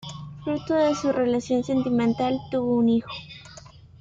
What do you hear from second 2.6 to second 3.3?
un hijo.